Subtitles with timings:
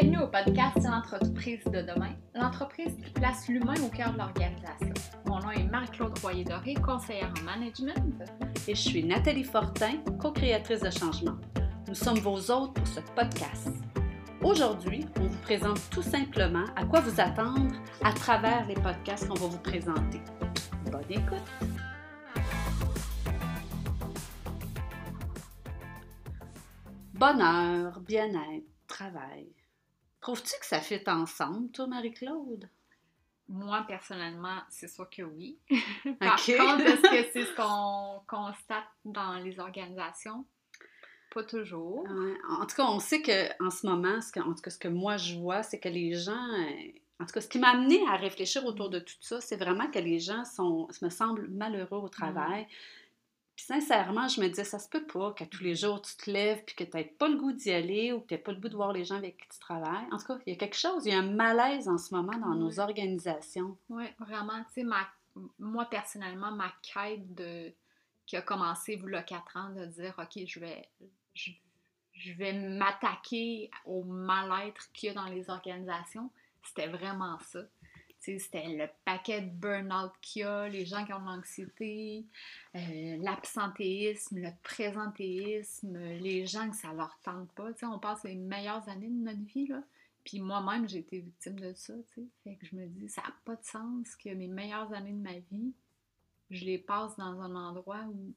[0.00, 4.94] Bienvenue au podcast L'entreprise de demain, l'entreprise qui place l'humain au cœur de l'organisation.
[5.26, 8.22] Mon nom est Marie-Claude Royer-Doré, conseillère en management.
[8.66, 11.36] Et je suis Nathalie Fortin, co-créatrice de changement.
[11.86, 13.68] Nous sommes vos hôtes pour ce podcast.
[14.42, 17.70] Aujourd'hui, on vous présente tout simplement à quoi vous attendre
[18.02, 20.22] à travers les podcasts qu'on va vous présenter.
[20.90, 21.36] Bonne écoute!
[27.12, 29.59] Bonheur, bien-être, travail.
[30.20, 32.68] Trouves-tu que ça fit ensemble, toi, Marie-Claude?
[33.48, 35.58] Moi, personnellement, c'est sûr que oui.
[36.20, 40.44] Par contre, est-ce que c'est ce qu'on constate dans les organisations?
[41.34, 42.06] Pas toujours.
[42.48, 44.88] en tout cas, on sait qu'en ce moment, ce que, en tout cas, ce que
[44.88, 46.32] moi je vois, c'est que les gens.
[46.32, 49.56] Euh, en tout cas, ce qui m'a amené à réfléchir autour de tout ça, c'est
[49.56, 52.66] vraiment que les gens sont, me semblent malheureux au travail.
[53.60, 56.30] Puis sincèrement, je me disais, ça se peut pas qu'à tous les jours, tu te
[56.30, 58.52] lèves puis que tu n'aies pas le goût d'y aller ou que tu n'aies pas
[58.52, 60.06] le goût de voir les gens avec qui tu travailles.
[60.10, 62.14] En tout cas, il y a quelque chose, il y a un malaise en ce
[62.14, 63.76] moment dans nos organisations.
[63.90, 64.64] Oui, vraiment.
[64.72, 64.86] Tu sais,
[65.58, 67.70] moi, personnellement, ma quête de
[68.24, 70.88] qui a commencé, vous, le 4 ans, de dire, OK, je vais,
[71.34, 71.50] je,
[72.14, 76.30] je vais m'attaquer au mal-être qu'il y a dans les organisations,
[76.62, 77.60] c'était vraiment ça
[78.20, 82.24] c'était le paquet de burn-out qu'il y a, les gens qui ont de l'anxiété,
[82.76, 87.70] euh, l'absentéisme, le présentéisme, les gens que ça leur tente pas.
[87.82, 89.82] on passe les meilleures années de notre vie, là.
[90.24, 91.94] Puis moi-même, j'ai été victime de ça,
[92.44, 95.22] Fait que je me dis, ça n'a pas de sens que mes meilleures années de
[95.22, 95.72] ma vie,
[96.50, 98.34] je les passe dans un endroit où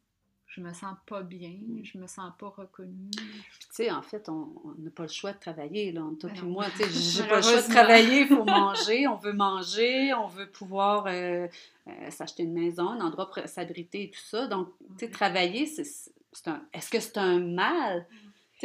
[0.47, 3.09] je me sens pas bien, je me sens pas reconnue.
[3.11, 6.03] tu sais, en fait, on n'a pas le choix de travailler, là.
[6.19, 9.15] Toi et moi, tu sais, j'ai pas le choix de travailler, il faut manger, on
[9.15, 11.47] veut manger, on veut pouvoir euh,
[11.87, 14.47] euh, s'acheter une maison, un endroit pour s'abriter et tout ça.
[14.47, 16.61] Donc, tu sais, travailler, c'est un...
[16.71, 18.05] Est-ce que c'est un mal?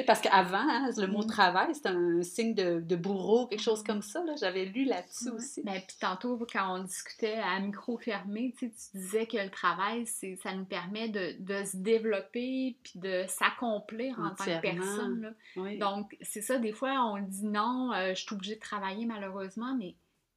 [0.04, 1.26] Parce qu'avant, hein, le mot mm.
[1.26, 4.22] travail, c'est un signe de, bourreau, quelque chose comme ça.
[4.38, 5.62] J'avais lu là-dessus aussi.
[5.64, 10.06] Mais ben, puis tantôt, quand on discutait à micro fermé, tu disais que le travail,
[10.06, 15.34] ça nous permet de, se développer puis de s'accomplir en tant que personne.
[15.78, 19.74] Donc, c'est ça, des fois, on dit non, euh, je suis obligée de travailler malheureusement,
[19.76, 19.94] mais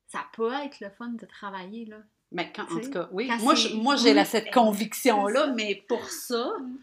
[0.07, 1.85] ça peut être le fun de travailler.
[1.85, 1.97] Là.
[2.31, 3.29] Mais quand, en tout cas, oui.
[3.41, 6.78] Moi, moi j'ai cette conviction-là, mais pour ça, mm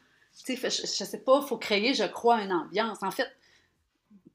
[0.47, 3.03] je, je sais pas, il faut créer, je crois, une ambiance.
[3.03, 3.29] En fait,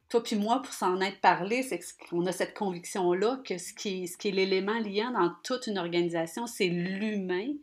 [0.09, 4.08] toi puis moi, pour s'en être parlé, c'est qu'on a cette conviction-là que ce qui,
[4.08, 7.53] ce qui est l'élément liant dans toute une organisation, c'est l'humain.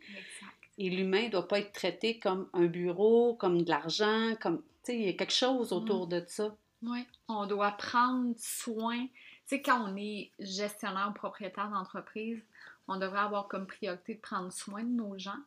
[0.77, 4.91] Et l'humain ne doit pas être traité comme un bureau, comme de l'argent, comme, tu
[4.91, 6.55] sais, il y a quelque chose autour de ça.
[6.83, 8.99] Oui, on doit prendre soin.
[8.99, 9.11] Tu
[9.45, 12.43] sais, quand on est gestionnaire ou propriétaire d'entreprise,
[12.87, 15.39] on devrait avoir comme priorité de prendre soin de nos gens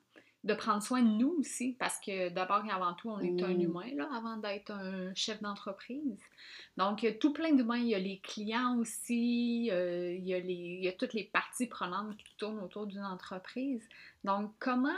[0.44, 3.54] de prendre soin de nous aussi, parce que d'abord et avant tout, on est un
[3.54, 3.60] mm.
[3.62, 6.20] humain, là, avant d'être un chef d'entreprise.
[6.76, 7.78] Donc, il y a tout plein d'humains.
[7.78, 11.14] Il y a les clients aussi, euh, il, y a les, il y a toutes
[11.14, 13.82] les parties prenantes qui tournent autour d'une entreprise.
[14.22, 14.90] Donc, comment,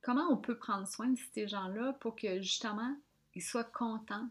[0.00, 2.96] comment on peut prendre soin de ces gens-là pour que, justement,
[3.34, 4.28] ils soient contents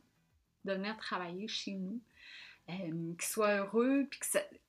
[0.63, 2.00] de venir travailler chez nous?
[2.69, 2.74] Euh,
[3.19, 4.22] qu'ils soient heureux, puis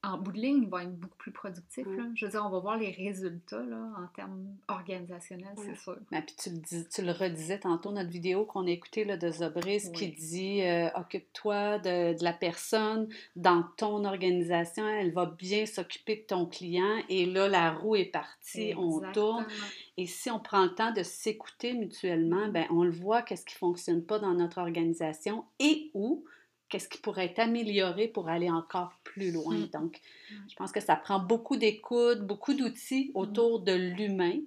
[0.03, 1.87] qu'en bout de ligne, ils vont être beaucoup plus productifs.
[1.87, 2.03] Là.
[2.17, 5.97] Je veux dire, on va voir les résultats là, en termes organisationnels, c'est sûr.
[6.11, 9.17] Ben, puis tu le, dis, tu le redisais tantôt, notre vidéo qu'on a écoutée là,
[9.17, 15.27] de Zobris qui dit euh, Occupe-toi de, de, la personne dans ton organisation, elle va
[15.27, 19.47] bien s'occuper de ton client, et là, la roue est partie, on tourne.
[19.97, 23.55] Et si on prend le temps de s'écouter mutuellement, ben, on le voit qu'est-ce qui
[23.55, 26.25] ne fonctionne pas dans notre organisation et où
[26.69, 29.57] qu'est-ce qui pourrait être amélioré pour aller encore plus loin.
[29.57, 29.69] Mm.
[29.69, 30.01] Donc,
[30.49, 33.19] je pense que ça prend beaucoup d'écoute, beaucoup d'outils mm.
[33.19, 34.39] autour de l'humain.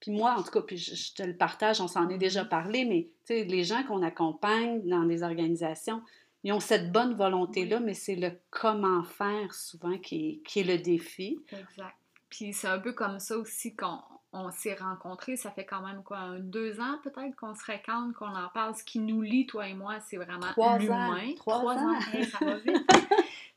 [0.00, 2.48] Puis moi, en tout cas, puis je, te le partage, on s'en est déjà mm.
[2.48, 6.02] parlé, mais les gens qu'on accompagne dans des organisations,
[6.44, 10.78] ils ont cette bonne volonté-là, mais c'est le comment faire souvent qui qui est le
[10.78, 11.40] défi.
[11.50, 11.96] Exact.
[12.30, 13.98] Puis c'est un peu comme ça aussi qu'on
[14.32, 18.34] on s'est rencontrés, ça fait quand même quoi, deux ans peut-être qu'on se fréquente, qu'on
[18.34, 18.74] en parle.
[18.74, 20.46] Ce qui nous lie, toi et moi, c'est vraiment
[20.78, 21.34] l'humain.
[21.36, 22.00] Trois, Trois ans.
[22.30, 22.86] ça va vite.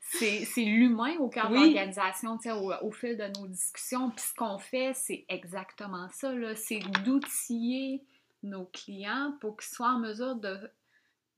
[0.00, 4.10] c'est l'humain au cœur de l'organisation, au, au fil de nos discussions.
[4.10, 6.32] Puis ce qu'on fait, c'est exactement ça.
[6.54, 8.02] C'est d'outiller
[8.42, 10.58] nos clients pour qu'ils soient en mesure de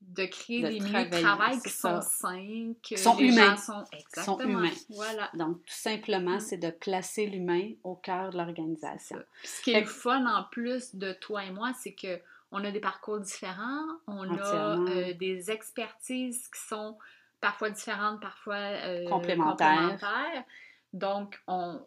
[0.09, 3.55] de créer des milieux de travail qui sont sains, que sont les humains.
[3.55, 3.85] gens
[4.23, 4.69] sont, humains.
[4.89, 5.29] Voilà.
[5.33, 6.39] Donc, tout simplement, mm.
[6.39, 9.17] c'est de placer l'humain au cœur de l'organisation.
[9.43, 12.19] Ce qui est le fun en plus de toi et moi, c'est que
[12.51, 16.97] on a des parcours différents, on a euh, des expertises qui sont
[17.41, 19.97] parfois différentes, parfois euh, complémentaires.
[20.93, 21.81] Donc, on,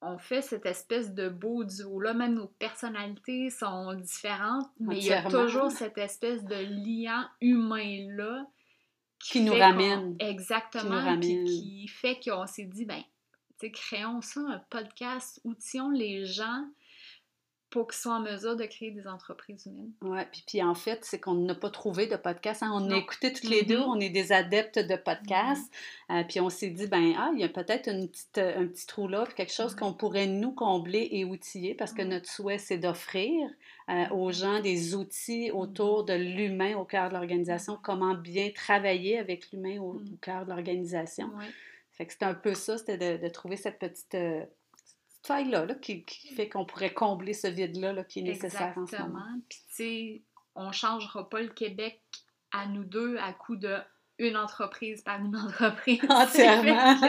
[0.00, 2.14] on fait cette espèce de beau duo-là.
[2.14, 8.46] Même nos personnalités sont différentes, mais il y a toujours cette espèce de lien humain-là
[9.18, 10.16] qui, nous ramène.
[10.20, 10.90] Exactement.
[10.90, 11.20] ramène.
[11.20, 13.02] Puis qui fait qu'on s'est dit, ben,
[13.58, 16.64] tu sais, créons ça, un podcast, outillons les gens
[17.70, 19.92] pour qu'ils soient en mesure de créer des entreprises humaines.
[20.02, 22.62] Ouais, puis, puis en fait, c'est qu'on n'a pas trouvé de podcast.
[22.62, 22.70] hein.
[22.72, 22.96] On a Non.
[22.96, 23.84] écouté toutes les deux, Mhm.
[23.88, 25.70] on est des adeptes de podcasts.
[26.10, 28.66] Euh, puis on s'est dit, ben, ah, il y a peut-être une petite, euh, un
[28.66, 32.28] petit trou là, puis quelque chose qu'on pourrait nous combler et outiller, parce que notre
[32.30, 33.48] souhait, c'est d'offrir
[33.90, 39.18] euh, aux gens des outils autour de l'humain au cœur de l'organisation, comment bien travailler
[39.18, 40.12] avec l'humain au, Mhm.
[40.12, 41.26] au cœur de l'organisation.
[41.38, 41.46] Ouais.
[41.92, 44.57] Fait que c'était un peu ça, c'était de, de trouver cette petite, euh, petite
[45.28, 48.86] faille-là là, qui, qui fait qu'on pourrait combler ce vide-là là, qui est nécessaire en
[48.86, 49.18] ce moment.
[49.18, 49.40] Exactement.
[49.48, 50.22] Puis, tu sais,
[50.54, 52.02] on changera pas le Québec
[52.52, 53.76] à nous deux à coup de
[54.18, 56.00] une entreprise par une entreprise.
[56.08, 56.96] Entièrement.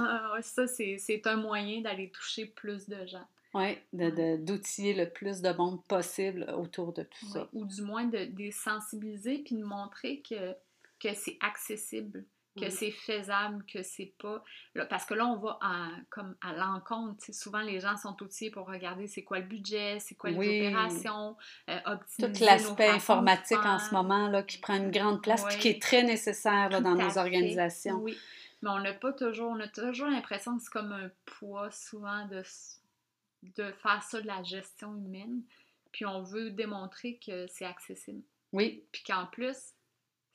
[0.00, 3.26] Que, euh, ça, c'est un moyen d'aller toucher plus de gens.
[3.52, 7.48] Oui, d'outiller le plus de monde possible autour de tout ça.
[7.52, 10.54] Ou du moins de, de les sensibiliser puis de montrer que,
[11.00, 12.24] que c'est accessible,
[12.56, 12.70] que Mhm.
[12.70, 14.42] c'est faisable, que c'est pas.
[14.74, 17.24] là, parce que là, on va à, comme à l'encontre.
[17.32, 20.60] Souvent, les gens sont outillés pour regarder c'est quoi le budget, c'est quoi les Oui.
[20.66, 21.36] opérations,
[21.68, 25.58] euh, optimiser Tout l'aspect informatique en ce moment là, qui prend une grande place puis
[25.58, 27.20] qui est très nécessaire là, dans nos fait.
[27.20, 27.98] organisations.
[28.00, 28.16] Oui.
[28.62, 32.26] Mais on n'a pas toujours, on a toujours l'impression que c'est comme un poids souvent
[32.26, 32.42] de,
[33.56, 35.42] de faire ça de la gestion humaine.
[35.92, 38.22] Puis on veut démontrer que c'est accessible.
[38.52, 39.56] Oui, Puis qu'en plus,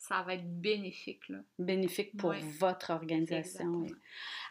[0.08, 1.28] ça va être bénéfique.
[1.30, 1.38] Là.
[1.58, 3.66] bénéfique pour votre organisation.
[3.66, 3.94] Oui.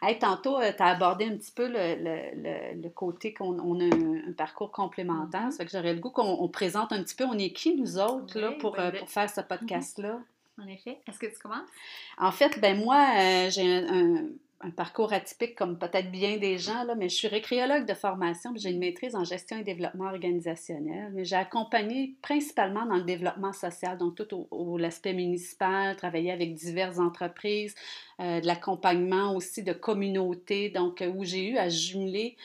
[0.01, 2.41] Hey, tantôt, tu as abordé un petit peu le, le-
[2.75, 5.45] le- le côté qu'on on a un, un parcours complémentaire.
[5.45, 5.51] Mhm.
[5.51, 7.75] Ça fait que j'aurais le goût qu'on on présente un petit peu, on est qui
[7.75, 10.19] nous autres là, pour, ben, euh, ben- pour faire ce podcast-là?
[10.61, 10.99] En effet.
[11.07, 11.67] Est-ce que tu commences?
[12.17, 14.27] En fait, ben moi, euh, j'ai un, un-
[14.65, 18.51] un parcours atypique comme peut-être bien des gens, là, mais je suis récréologue de formation,
[18.55, 21.11] j'ai une maîtrise en gestion et développement organisationnel.
[21.13, 26.55] Mais j'ai accompagné principalement dans le développement social, donc tout au, l'aspect municipal, travailler avec
[26.55, 27.75] diverses entreprises,
[28.19, 32.35] euh, de l'accompagnement aussi de communautés, donc euh, où j'ai eu à jumeler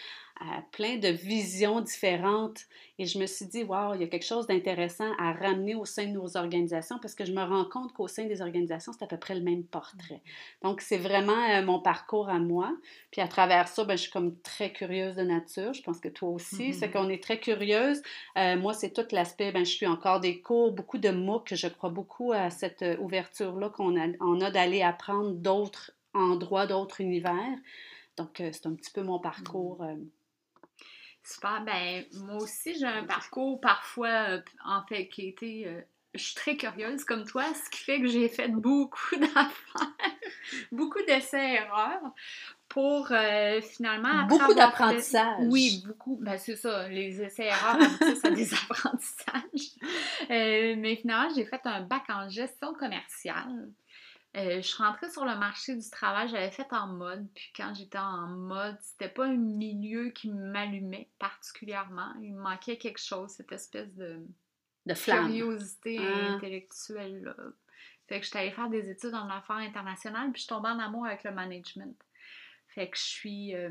[0.73, 2.61] plein de visions différentes.
[2.99, 5.85] Et je me suis dit, wow, il y a quelque chose d'intéressant à ramener au
[5.85, 9.05] sein de nos organisations parce que je me rends compte qu'au sein des organisations, c'est
[9.05, 10.23] à peu près le même portrait.
[10.63, 12.75] Donc, c'est vraiment euh, mon parcours à moi.
[13.11, 15.73] Puis à travers ça, ben, je suis comme très curieuse de nature.
[15.73, 16.75] Je pense que toi aussi.
[16.75, 18.03] C'est qu'on est très curieuse.
[18.37, 21.55] Euh, moi, c'est tout l'aspect, ben, je suis encore des cours, beaucoup de MOOC.
[21.55, 26.67] Je crois beaucoup à cette euh, ouverture-là qu'on a, on a d'aller apprendre d'autres endroits,
[26.67, 27.57] d'autres univers.
[28.17, 29.83] Donc, euh, c'est un petit peu mon parcours.
[29.83, 29.95] euh,
[31.25, 31.63] Super.
[31.65, 35.67] Ben, moi aussi, j'ai un parcours parfois, en fait, qui a été.
[35.67, 35.81] euh,
[36.15, 39.93] je suis très curieuse comme toi, ce qui fait que j'ai fait beaucoup d'affaires,
[40.73, 42.03] beaucoup d'essais-erreurs
[42.69, 44.25] pour euh, finalement.
[44.27, 45.47] Beaucoup d'apprentissage.
[45.49, 46.19] Oui, beaucoup.
[46.21, 46.89] Ben, c'est ça.
[46.89, 49.71] Les essais-erreurs aboutissent à des apprentissages.
[50.31, 53.69] Euh, mais finalement, j'ai fait un bac en gestion commerciale.
[54.37, 57.75] Euh, je suis rentrée sur le marché du travail, j'avais fait en mode, puis quand
[57.75, 62.13] j'étais en mode, c'était pas un milieu qui m'allumait particulièrement.
[62.23, 64.21] Il me manquait quelque chose, cette espèce de
[64.87, 65.27] de flamme.
[65.27, 66.35] curiosité Ah.
[66.35, 67.23] intellectuelle.
[67.25, 67.35] Là.
[68.09, 70.79] Fait que j'étais allée faire des études en affaires internationales, puis je suis tombée en
[70.79, 71.97] amour avec le management.
[72.69, 73.55] Fait que je suis.
[73.57, 73.71] euh,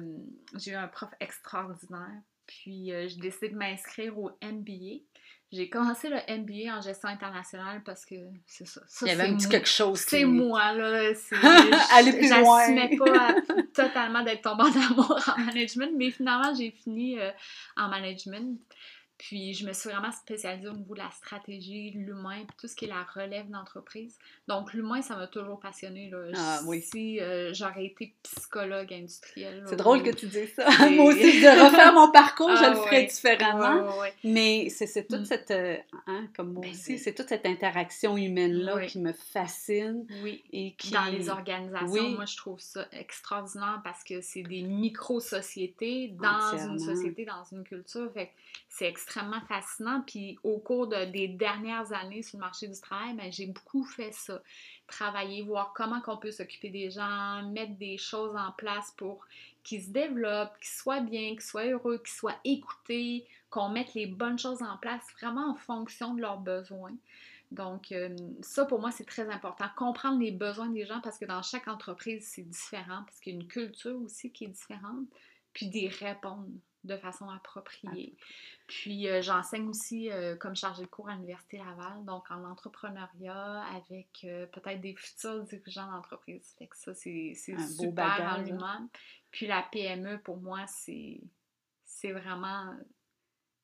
[0.55, 5.03] j'ai eu un prof extraordinaire, puis euh, j'ai décidé de m'inscrire au MBA.
[5.51, 8.81] J'ai commencé le MBA en gestion internationale parce que c'est ça.
[8.87, 11.13] ça Il y avait c'est un petit quelque chose C'est qui- moi, là.
[11.15, 11.35] c'est-
[11.93, 12.59] Aller plus loin.
[12.59, 13.35] J'assumais pas
[13.73, 17.31] totalement d'être tombée en amour en management, mais finalement, j'ai fini euh,
[17.77, 18.59] en management.
[19.19, 22.75] Puis, je me suis vraiment spécialisée au niveau de la stratégie, l'humain, puis tout ce
[22.75, 24.17] qui est la relève d'entreprise.
[24.47, 26.09] Donc, l'humain, ça m'a toujours passionnée.
[26.09, 26.31] Là.
[26.37, 26.81] Ah, oui.
[26.81, 29.65] Si euh, j'aurais été psychologue industriel.
[29.67, 30.65] C'est drôle que tu dises ça.
[30.89, 33.83] Moi aussi, de refaire mon parcours, je Ah, le ferais différemment.
[33.83, 34.13] Ouais, ouais, ouais.
[34.23, 35.25] Mais c'est toute Mm.
[35.25, 35.75] cette, euh,
[36.07, 36.97] hein, comme moi Ben aussi, oui.
[36.99, 38.87] c'est toute cette interaction humaine-là Oui.
[38.87, 40.41] qui me fascine Oui.
[40.53, 40.91] et qui...
[40.91, 42.15] Dans les organisations, Oui.
[42.15, 47.63] moi, je trouve ça extraordinaire parce que c'est des micro-sociétés dans une société, dans une
[47.65, 48.09] culture.
[48.13, 48.31] Fait
[48.69, 50.03] c'est extrêmement fascinant.
[50.05, 53.83] Puis au cours de- des dernières années sur le marché du travail, ben, j'ai beaucoup
[53.83, 54.41] fait ça.
[54.87, 59.25] Travailler, voir comment on peut s'occuper des gens, mettre des choses en place pour
[59.63, 64.05] qu'ils se développent, qu'ils soient bien, qu'ils soient heureux, qu'ils soient écoutés, qu'on mette les
[64.05, 66.95] bonnes choses en place vraiment en fonction de leurs besoins.
[67.51, 69.65] Donc, euh, ça, pour moi, c'est très important.
[69.75, 73.37] Comprendre les besoins des gens parce que dans chaque entreprise, c'est différent, parce qu'il y
[73.37, 75.07] a une culture aussi qui est différente,
[75.51, 76.45] puis d'y répondre
[76.83, 78.15] de façon appropriée.
[78.67, 83.63] Puis, euh, j'enseigne aussi euh, comme chargée de cours à l'Université Laval, donc en entrepreneuriat
[83.75, 86.55] avec euh, peut-être des futurs dirigeants d'entreprise.
[86.57, 88.43] Fait que ça, c'est super bagage, en hein.
[88.43, 88.89] lui-même.
[89.31, 91.21] Puis, la PME, pour moi, c'est
[91.85, 92.73] c'est vraiment...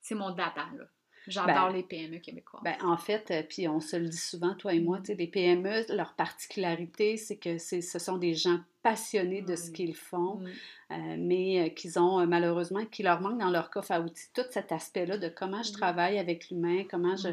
[0.02, 0.86] C'est mon dada, là.
[1.28, 2.62] J'adore les PME québécois.
[2.64, 5.86] Ben, en fait, euh, puis on se le dit souvent, toi et moi, les PME,
[5.90, 10.44] leur particularité, c'est que ce sont des gens passionnés de ce qu'ils font,
[10.92, 14.28] euh, mais euh, qu'ils ont euh, malheureusement, qui leur manque dans leur coffre à outils,
[14.32, 17.30] tout cet aspect-là de comment je travaille avec l'humain, comment je...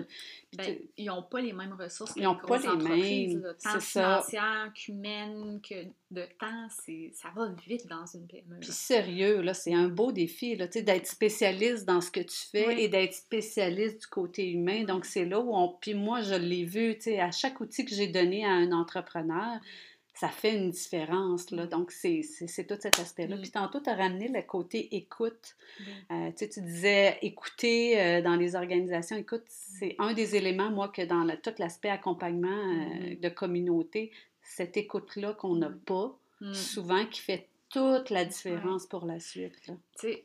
[0.57, 2.15] Ben, ils n'ont pas les mêmes ressources.
[2.17, 3.55] Ils n'ont pas les mêmes.
[3.63, 6.69] Tant financières qu'humaines, que de temps,
[7.13, 8.61] ça va vite dans une PME.
[8.61, 12.83] Puis sérieux, là, c'est un beau défi, là, d'être spécialiste dans ce que tu fais
[12.83, 14.85] et d'être spécialiste du côté humain.
[14.85, 15.69] Donc, c'est là où on...
[15.69, 18.73] Puis moi, je l'ai vu, tu sais, à chaque outil que j'ai donné à un
[18.73, 19.61] entrepreneur,
[20.23, 21.50] ça fait une différence.
[21.50, 21.67] Là.
[21.67, 22.23] Donc, c'est
[22.69, 23.37] tout cet aspect-là.
[23.38, 25.57] Puis tantôt, tu as ramené le côté écoute.
[26.12, 29.17] Euh, tu, sais, tu disais écouter euh, dans les organisations.
[29.17, 34.12] Écoute, c'est un des éléments, moi, que dans tout l'aspect accompagnement euh, de communauté,
[34.43, 36.55] cette écoute-là qu'on n'a pas mm.
[36.55, 39.61] souvent, qui fait toute la différence pour la suite.
[39.64, 40.23] Tu sais,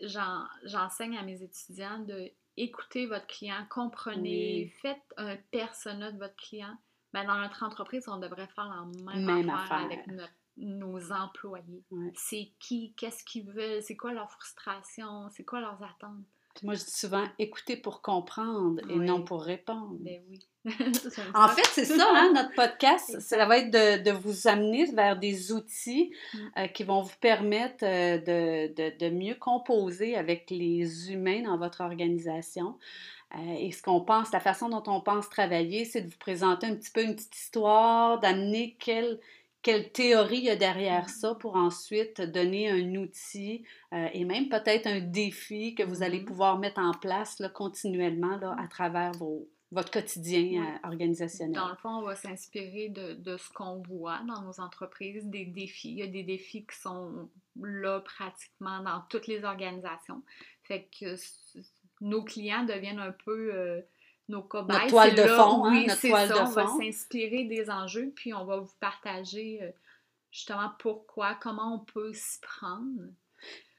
[0.63, 6.77] j'enseigne à mes étudiants de écouter votre client, comprenez, faites un persona de votre client
[7.13, 10.05] ben, dans notre entreprise, on devrait faire la même, affaire, avec
[10.57, 11.83] nos employés.
[12.15, 16.25] C'est qui, qu'est-ce qu'ils veulent, c'est quoi leur frustration, c'est quoi leurs attentes?
[16.63, 19.97] Moi, je dis souvent écouter pour comprendre et non pour répondre.
[19.99, 20.39] Ben oui.
[21.33, 23.19] en fait, c'est ça, hein, notre podcast.
[23.21, 26.37] Ça va être de, de, vous amener vers des outils mm.
[26.57, 31.57] euh, qui vont vous permettre euh, de, de, de, mieux composer avec les humains dans
[31.57, 32.75] votre organisation.
[33.35, 36.67] Euh, et ce qu'on pense, la façon dont on pense travailler, c'est de vous présenter
[36.67, 39.19] un petit peu une petite histoire, d'amener quelle,
[39.67, 41.19] quelle théorie il y a derrière mm-hmm.
[41.19, 46.21] ça pour ensuite donner un outil euh, et même peut-être un défi que vous allez
[46.21, 46.25] mm-hmm.
[46.25, 51.53] pouvoir mettre en place là, continuellement là, à travers vos, votre quotidien euh, organisationnel.
[51.53, 55.43] Dans le fond, on va s'inspirer de, de, ce qu'on voit dans nos entreprises, des
[55.43, 55.91] défis.
[55.91, 57.29] Il y a des défis qui sont
[57.61, 60.23] là pratiquement dans toutes les organisations.
[60.63, 61.17] Fait que
[61.99, 63.81] nos clients deviennent un peu euh,
[64.29, 64.75] nos cobayes.
[64.75, 68.45] Notre toile de fond, hein, notre toile ça, on va s'inspirer des enjeux, puis on
[68.45, 69.71] va vous partager euh,
[70.31, 73.03] justement pourquoi, comment on peut s'y prendre.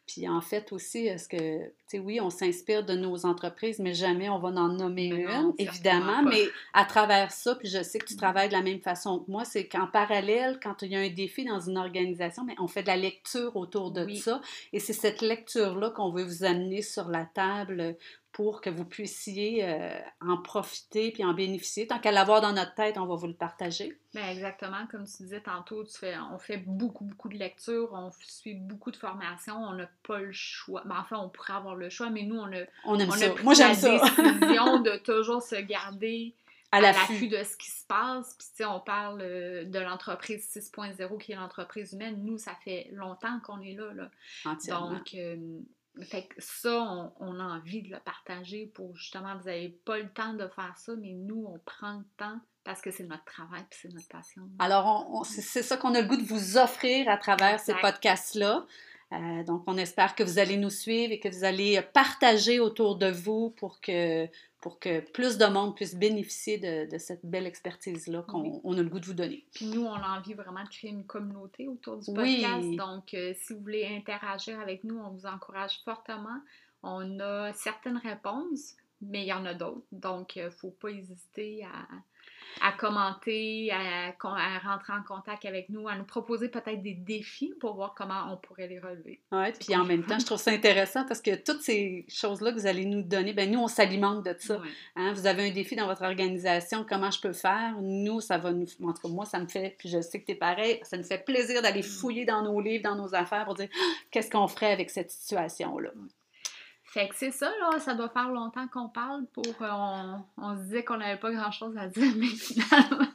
[0.08, 1.36] Puis en fait aussi, est-ce que,
[1.66, 5.52] tu sais, oui, on s'inspire de nos entreprises, mais jamais on va en nommer une,
[5.58, 6.22] évidemment.
[6.22, 8.18] Mais à travers ça, puis je sais que tu mm.
[8.18, 11.10] travailles de la même façon que moi, c'est qu'en parallèle, quand il y a un
[11.10, 14.40] défi dans une organisation, mais on fait de la lecture autour de ça.
[14.72, 17.98] Et c'est cette lecture-là qu'on veut vous amener sur la table
[18.32, 21.86] pour que vous puissiez euh, en profiter puis en bénéficier.
[21.86, 23.98] Tant qu'à l'avoir dans notre tête, on va vous le partager.
[24.14, 24.86] Bien, exactement.
[24.90, 28.90] Comme tu disais tantôt, tu fais, on fait beaucoup, beaucoup de lectures, on suit beaucoup
[28.90, 30.82] de formations, on n'a pas le choix.
[30.84, 33.34] Ben, enfin, on pourrait avoir le choix, mais nous, on a, on aime ça.
[33.42, 33.98] Moi, j'aime ça.
[33.98, 36.34] décision de toujours se garder
[36.70, 38.34] à l'affût de ce qui se passe.
[38.38, 42.22] Puis, tu sais, on parle euh, de l'entreprise 6.0 qui est l'entreprise humaine.
[42.24, 43.92] Nous, ça fait longtemps qu'on est là.
[43.94, 44.10] là.
[44.44, 45.60] Donc, euh,
[46.04, 50.08] fait que ça, on, a envie de le partager pour justement, vous n'avez pas le
[50.10, 53.60] temps de faire ça, mais nous, on prend le temps parce que c'est notre travail
[53.60, 54.42] et c'est notre passion.
[54.58, 58.66] Alors, c'est ça qu'on a le goût de vous offrir à travers ces podcasts-là.
[59.12, 62.96] Euh, donc, on espère que vous allez nous suivre et que vous allez partager autour
[62.96, 64.28] de vous pour que
[64.60, 68.98] pour que plus de monde puisse bénéficier de, cette belle expertise-là qu'on a le goût
[68.98, 69.46] de vous donner.
[69.54, 72.68] Puis nous, on a envie vraiment de créer une communauté autour du podcast.
[72.76, 76.40] Donc, euh, si vous voulez interagir avec nous, on vous encourage fortement.
[76.82, 79.86] On a certaines réponses, mais il y en a d'autres.
[79.92, 81.86] Donc, il euh, ne faut pas hésiter à,
[82.60, 84.12] à commenter, à,
[84.58, 88.36] rentrer en contact avec nous, à nous proposer peut-être des défis pour voir comment on
[88.36, 89.20] pourrait les relever.
[89.32, 92.56] Oui, puis en même temps, je trouve ça intéressant parce que toutes ces choses-là que
[92.56, 94.60] vous allez nous donner, ben nous, on s'alimente de ça.
[94.96, 97.74] Hein, vous avez un défi dans votre organisation, comment je peux faire?
[97.80, 98.66] Nous, ça va nous...
[98.82, 100.96] En tout cas, moi, ça me fait, puis je sais que tu es pareil, ça
[100.96, 101.84] nous fait plaisir d'aller mm.
[101.84, 105.10] fouiller dans nos livres, dans nos affaires pour dire ah, qu'est-ce qu'on ferait avec cette
[105.10, 105.90] situation-là?
[106.88, 109.44] Fait que c'est ça, là, ça doit faire longtemps qu'on parle pour.
[109.60, 113.06] Euh, on, se disait qu'on n'avait pas grand-chose à dire, mais finalement,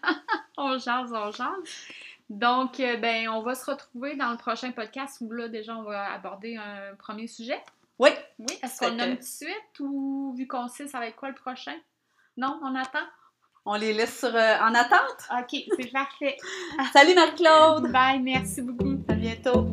[0.58, 1.88] on jase, on jase.
[2.30, 5.84] Donc, euh, ben, on va se retrouver dans le prochain podcast où là, déjà, on
[5.84, 7.60] va aborder un premier sujet.
[7.98, 8.12] Oui.
[8.38, 8.60] Oui.
[8.62, 11.36] Est-ce qu'on nomme tout de suite ou vu qu'on sait, ça va être quoi le
[11.36, 11.76] prochain?
[12.38, 13.08] Non, on attend?
[13.66, 15.30] On les laisse sur, euh, en attente?
[15.32, 16.38] OK, c'est parfait.
[16.94, 17.92] Salut Marie-Claude!
[17.92, 19.02] Bye, merci beaucoup.
[19.08, 19.68] À bientôt.